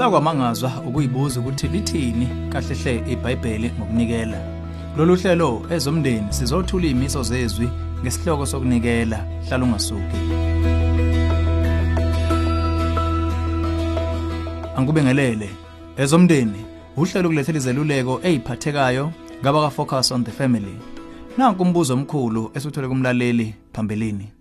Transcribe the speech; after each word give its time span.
sakwamangazwa 0.00 0.72
ukuyibuza 0.86 1.40
ukuthi 1.40 1.68
lithini 1.68 2.28
kahle 2.52 2.74
hle 2.74 3.12
iBhayibheli 3.12 3.72
ngokunikela. 3.78 4.38
Kulolu 4.92 5.16
hlelo 5.16 5.62
ezomndeni 5.70 6.32
sizothula 6.32 6.86
imiso 6.86 7.22
zezwi 7.22 7.68
ngesihloko 8.00 8.46
sokunikela 8.46 9.26
hlala 9.46 9.64
ungasuki. 9.64 10.16
Angikubingelele 14.76 15.50
ezomndeni 15.96 16.64
uhlelo 16.96 17.28
kulethela 17.28 17.58
izeluleko 17.58 18.20
eziphathekayo 18.22 19.12
ngaba 19.40 19.60
ka 19.60 19.70
focus 19.70 20.12
on 20.12 20.24
the 20.24 20.30
family. 20.30 20.76
Nanku 21.38 21.62
umbuzo 21.62 21.94
omkhulu 21.94 22.50
esuthole 22.54 22.88
kumlaleli 22.88 23.54
phambilini. 23.72 24.32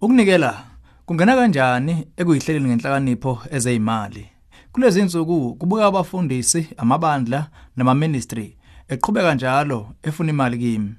Ukunikela 0.00 0.64
kungena 1.06 1.36
kanjani 1.36 2.06
ekuyihleleni 2.16 2.68
ngenhlakanipho 2.68 3.38
ezeyimali? 3.50 4.39
Kulezi 4.72 5.00
insuku 5.00 5.54
kubuka 5.54 5.86
abafundisi 5.86 6.68
amabandla 6.76 7.50
nama-ministry 7.76 8.56
eqhubeka 8.88 9.34
njalo 9.34 9.88
efuna 10.02 10.30
imali 10.30 10.58
kimi. 10.58 10.94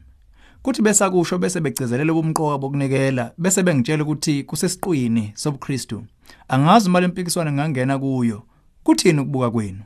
Kuthi 0.61 0.81
besakusho 0.81 1.37
bese 1.37 1.59
begcizelela 1.59 2.13
ubumqoka 2.13 2.57
bokunikela 2.57 3.31
bese 3.37 3.63
bengitshela 3.63 4.03
ukuthi 4.03 4.43
kusesiqwini 4.43 5.31
sobuKristu 5.35 6.03
angazi 6.47 6.87
imali 6.89 7.05
empikiswana 7.05 7.51
ngangena 7.51 7.99
kuyo 7.99 8.43
kuthini 8.83 9.19
ukubuka 9.19 9.51
kwenu? 9.51 9.83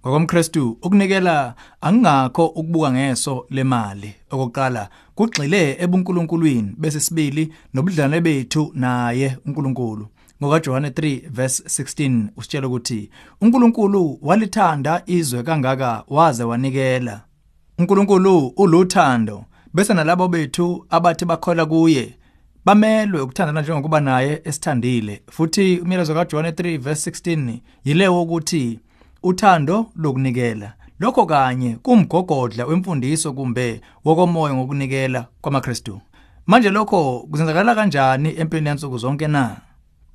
ngokomKristu 0.00 0.78
ukunikela 0.82 1.54
angingakho 1.80 2.46
ukubuka 2.46 2.92
ngeso 2.92 3.46
lemali 3.50 4.14
okokuqala 4.30 4.88
kugxile 5.14 5.76
ebuNkulunkulwini 5.82 6.74
bese 6.78 7.00
sibili 7.00 7.52
nobudlane 7.74 8.20
bethu 8.20 8.72
naye 8.74 9.38
uNkulunkulu. 9.46 10.08
Ngoka 10.42 10.60
Johane 10.60 10.88
3 10.88 11.30
verse 11.30 11.82
16 11.82 12.28
usitshela 12.36 12.66
ukuthi 12.66 13.10
uNkulunkulu 13.40 14.18
walithanda 14.22 15.02
izwe 15.06 15.42
kangaka 15.42 16.04
waze 16.08 16.44
wanikela. 16.44 17.20
uNkulunkulu 17.78 18.46
uluthando 18.46 19.44
bese 19.74 19.94
nalabo 19.94 20.28
bethu 20.28 20.86
abathi 20.90 21.24
bakholwa 21.24 21.66
kuye 21.66 22.14
bamelwe 22.64 23.20
ukuthandana 23.20 23.62
njengokuba 23.62 24.00
naye 24.00 24.40
esithandile. 24.44 25.22
Futhi 25.30 25.78
umyalezo 25.78 26.14
kaJohn 26.14 26.46
3 26.46 26.78
verse 26.78 27.10
16 27.10 27.58
yilewo 27.84 28.22
ukuthi 28.22 28.80
uthando 29.22 29.86
lokunikela. 29.96 30.72
Lokho 31.00 31.26
kanye 31.26 31.76
kumgogodla 31.82 32.66
wemfundiso 32.66 33.32
kumbe 33.32 33.80
wokomoya 34.04 34.54
ngokunikela 34.54 35.26
kwamaKristu. 35.40 36.00
Manje 36.46 36.70
lokho 36.70 37.26
kuzenzakala 37.30 37.74
kanjani 37.74 38.28
empilweni 38.28 38.68
yansuku 38.68 38.98
zonke 38.98 39.28
na? 39.28 39.56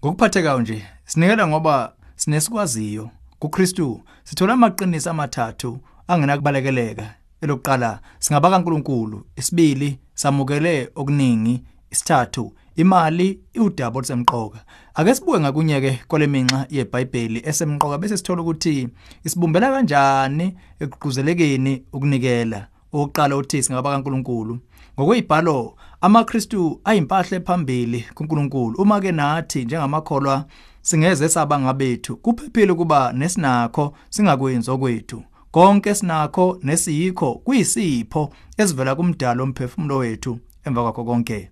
Ngokuphathekayo 0.05 0.61
nje 0.61 0.85
sinikela 1.05 1.47
ngoba 1.47 1.93
sinesikwaziyo 2.15 3.09
kuKristu. 3.39 4.01
Sithola 4.23 4.53
amaqiniso 4.53 5.09
amathathu 5.09 5.79
angenakubalekeleka 6.07 7.05
elokuqala 7.41 7.99
singaba 8.19 8.49
kaNkuluNkulu. 8.49 9.25
Isibili 9.35 9.99
samukele 10.13 10.89
okuningi. 10.95 11.63
Isithathu 11.91 12.53
imali 12.75 13.39
iwudaba 13.53 13.97
olusemqoka. 13.97 14.59
Ake 14.95 15.15
sibuke 15.15 15.39
ngakunyeke 15.39 16.01
kwaleminxa 16.07 16.67
yeBhayibheli 16.69 17.41
esemqoka 17.45 17.97
bese 17.97 18.17
sithola 18.17 18.41
ukuthi 18.41 18.89
isibumbela 19.23 19.71
kanjani 19.71 20.57
ekuquzelekeni 20.79 21.83
ukunikela. 21.93 22.67
Oqala 22.93 23.37
uthi 23.37 23.63
singaba 23.63 23.91
kaNkuluNkulu. 23.91 24.59
Ngokwezibhalo 24.99 25.75
amaKristu 26.01 26.81
ayimpahle 26.83 27.39
phambili 27.39 28.05
kuNkulunkulu. 28.15 28.81
Uma 28.81 29.01
ke 29.01 29.11
nathi 29.11 29.65
njengamakholwa 29.65 30.45
singeze 30.81 31.29
saba 31.29 31.59
ngabethu 31.59 32.17
kuphephile 32.17 32.73
kuba 32.73 33.13
nesinakho 33.13 33.93
singakwenzi 34.09 34.71
okwethu. 34.71 35.23
Konke 35.51 35.95
sinakho 35.95 36.59
nesiyikho 36.63 37.35
kuyisipho 37.35 38.29
esivela 38.57 38.95
kumdalo 38.95 39.43
omphefumulo 39.43 39.97
wethu 39.97 40.39
emva 40.65 40.81
kwakho 40.83 41.03
konke. 41.03 41.49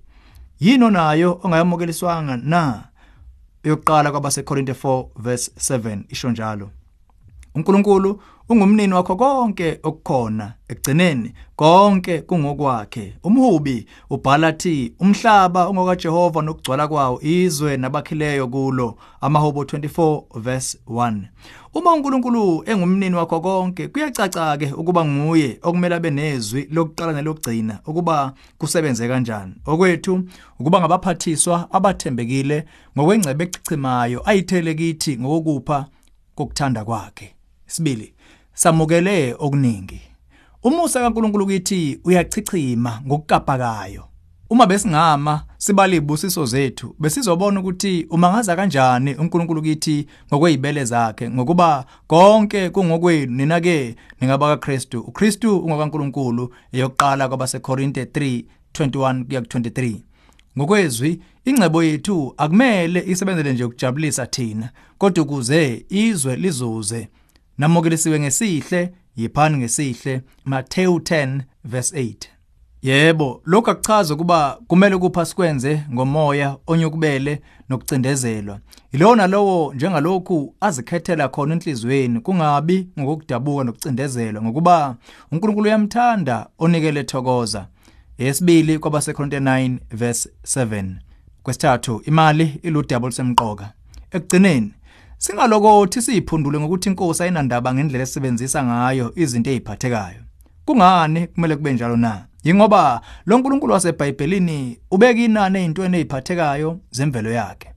Yini 0.60 0.84
onayo 0.84 1.40
ongayamukeliswanga 1.44 2.38
na? 2.38 2.84
Yokuqala 3.64 4.12
kwabaseKorinte 4.12 4.72
4 4.72 5.06
verse 5.16 5.52
7 5.58 6.04
isho 6.10 6.32
njalo. 6.32 6.70
uNkulunkulu 7.56 8.22
ungumnini 8.50 8.94
wakho 8.94 9.16
konke 9.16 9.80
okukhona 9.84 10.54
ekugcineni 10.68 11.34
konke 11.56 12.22
kungokwakhe. 12.22 13.14
Umhubi 13.24 13.88
ubhala 14.10 14.48
athi 14.48 14.94
umhlaba 15.00 15.70
ungoka 15.70 15.96
Jehova 15.96 16.42
nokugcwala 16.42 16.88
kwawo 16.88 17.22
izwe 17.22 17.78
nabakhileyo 17.78 18.48
kulo. 18.48 18.98
Amahobo 19.22 19.64
24 19.64 20.24
verse 20.40 20.78
1 20.88 21.22
uma 21.74 21.94
uNkulunkulu 21.94 22.64
engumnini 22.66 23.16
wakho 23.16 23.40
konke 23.40 23.88
kuyacaca 23.88 24.58
ke 24.60 24.74
ukuba 24.78 25.06
nguye 25.06 25.60
okumele 25.62 25.96
abe 25.96 26.12
nezwi 26.12 26.68
lokuqala 26.72 27.14
nelokugcina 27.14 27.80
ukuba 27.86 28.34
kusebenze 28.58 29.08
kanjani. 29.08 29.54
Okwethu 29.66 30.24
ukuba 30.60 30.80
ngabaphathiswa 30.80 31.68
abathembekile 31.72 32.66
ngokwengcebe 32.98 33.44
echichimayo 33.44 34.22
ayithele 34.30 34.74
kithi 34.76 35.18
ngokupha 35.18 35.86
kokuthanda 36.36 36.86
kwakhe. 36.86 37.36
Sibili 37.68 38.14
samukele 38.54 39.36
okuningi. 39.40 40.02
Umusa 40.64 41.00
kaNkuluNkulu 41.00 41.48
kithi 41.48 42.00
uyachichima 42.04 43.02
ngokukapakayo 43.08 44.04
uma 44.54 44.68
besingama 44.68 45.44
sibali 45.58 45.98
ibusiso 45.98 46.46
zethu 46.46 46.96
besizobona 47.00 47.60
ukuthi 47.60 48.08
umangaza 48.10 48.56
kanjani 48.56 49.16
uNkulunkulu 49.16 49.62
kithi 49.62 50.08
ngokwezibele 50.28 50.86
zakhe 50.86 51.30
ngokuba 51.30 51.86
konke 52.08 52.70
kungokwenu. 52.70 53.36
Nina 53.36 53.62
ke 53.62 53.96
ningaba 54.22 54.48
kaKristu 54.48 55.00
uKristu 55.00 55.60
ungokaNkulunkulu 55.60 56.54
eyokuqala 56.72 57.28
kwabaseKorinte 57.28 58.04
3:21 58.04 59.24
kuya 59.24 59.42
23 59.42 59.96
ngokwezwi 60.58 61.22
ingcebo 61.46 61.84
yethu 61.84 62.34
akumele 62.38 63.04
isebenzele 63.08 63.54
nje 63.54 63.64
ukujabulisa 63.64 64.26
thina 64.26 64.70
kodwa 64.98 65.24
ukuze 65.24 65.86
izwe 65.90 66.36
lizuze 66.36 67.08
namukelisiwe 67.58 68.20
ngesihle 68.20 68.94
yiphani 69.16 69.58
ngesihle? 69.58 70.22
Matthew 70.46 70.92
10 70.98 71.42
verse 71.64 72.02
8 72.02 72.16
Yebo 72.84 73.42
lokho 73.46 73.72
akuchaza 73.72 74.14
ukuba 74.14 74.60
kumele 74.68 74.98
kupha 74.98 75.26
sikwenze 75.26 75.84
ngomoya 75.94 76.58
onyukubele 76.68 77.42
nokucindezelwa. 77.70 78.60
Ilona 78.92 79.28
lowo 79.28 79.74
njengalokhu 79.74 80.56
azikhethela 80.62 81.28
khona 81.28 81.54
enhlizweni 81.54 82.20
kungabi 82.20 82.88
ngokudabuka 83.00 83.64
nokucindezelwa 83.64 84.42
ngokuba 84.44 84.96
uNkulunkulu 85.32 85.68
uyamthanda 85.68 86.48
onikele 86.60 87.04
thokoza. 87.04 87.68
Yesibili 88.18 88.80
kwabaseKorinte 88.80 89.40
9 89.40 89.78
verse 89.92 90.30
7 90.46 90.86
kwesithathu 91.44 92.02
imali 92.06 92.60
iludaba 92.64 93.06
olusemqoka 93.06 93.72
ekugcineni 94.12 94.74
singalokothi 95.26 96.02
siyiphundule 96.02 96.60
ngokuthi 96.60 96.90
inkosi 96.90 97.24
ayinandaba 97.24 97.74
ngendlela 97.74 98.04
esebenzisa 98.04 98.64
ngayo 98.64 99.12
izinto 99.16 99.50
eziphathekayo 99.50 100.22
kungani 100.66 101.28
kumele 101.28 101.56
kube 101.56 101.74
njalo 101.74 101.98
na? 101.98 102.26
Yingoba 102.44 103.02
lo 103.26 103.38
nkulunkulu 103.38 103.74
waseBhayibhelini 103.74 104.78
ubeka 104.92 105.20
inani 105.20 105.60
ezintweni 105.60 105.98
eziphathekayo 105.98 106.80
zemvelo 106.92 107.32
yakhe. 107.32 107.70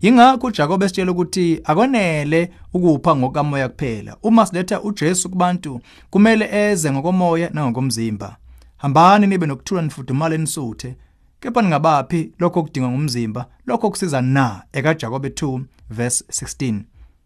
Yingakho 0.00 0.46
uJakob 0.46 0.82
esitshela 0.82 1.12
ukuthi 1.12 1.60
akonele 1.64 2.50
ukupha 2.74 3.16
ngokamoya 3.16 3.68
kuphela. 3.68 4.16
Uma 4.22 4.46
siletha 4.46 4.82
uJesu 4.82 5.30
kubantu 5.30 5.80
kumele 6.10 6.48
eze 6.52 6.92
ngokomoya 6.92 7.50
nangokomzimba. 7.52 8.36
Hambani 8.76 9.26
nibe 9.26 9.46
nokuthula 9.46 9.82
nifudumale 9.82 10.38
nisuthe. 10.38 10.96
Kepha 11.40 11.62
ningabaphi 11.62 12.32
lokho 12.38 12.62
kudingwa 12.62 12.90
ngumzimba 12.90 13.46
lokho 13.66 13.90
kusiza 13.90 14.22
na 14.22 14.62
ekaJakobe 14.72 15.28
2 15.28 15.60
verse 15.90 16.24
16 16.30 16.80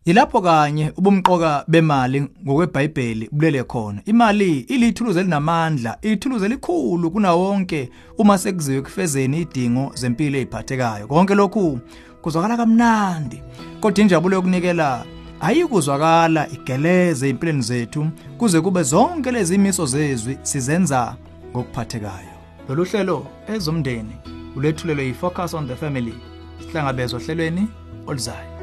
Yilapho 0.09 0.41
kanye 0.41 0.93
ubumqoka 0.97 1.65
bemali 1.69 2.23
ngokweBhayibheli 2.45 3.29
bulele 3.33 3.63
khona. 3.65 4.03
Imali 4.05 4.61
ilithuluze 4.61 5.21
elinamandla, 5.21 5.99
ithuluze 6.03 6.47
elikhulu 6.47 7.11
kunawonke 7.11 7.91
uma 8.19 8.39
sekuziwe 8.39 8.83
kufezeni 8.83 9.41
idingo 9.41 9.93
zempilo 9.95 10.39
eziphathekayo. 10.39 11.07
Konke 11.07 11.35
lokhu 11.35 11.81
kuzwakala 12.23 12.57
kamnandi. 12.57 13.43
Kodwa 13.81 14.03
injabulo 14.03 14.37
yokunikela 14.37 15.05
ayikuzwakala 15.41 16.49
igeleze 16.49 17.29
empilweni 17.29 17.63
zethu 17.63 18.07
kuze 18.39 18.61
kube 18.61 18.83
zonke 18.83 19.31
lezi 19.31 19.55
imiso 19.55 19.87
zezwi 19.87 20.39
sizenza 20.43 21.17
ngokuphathekayo. 21.51 22.38
Lolu 22.69 22.85
hlelo 22.85 23.27
ezomndeni 23.49 24.17
ulethulelwe 24.57 25.05
yifocus 25.05 25.55
on 25.55 25.69
the 25.69 25.77
family. 25.77 26.15
Sihlangabezwa 26.61 27.21
hlelweni 27.21 27.69
oluzayo. 28.07 28.58